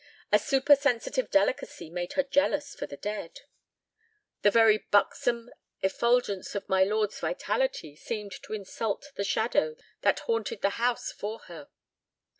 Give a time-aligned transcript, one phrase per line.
[0.31, 3.41] A supersensitive delicacy made her jealous for the dead.
[4.41, 5.51] The very buxom
[5.83, 11.37] effulgence of my lord's vitality seemed to insult the shadow that haunted the house for
[11.41, 11.69] her.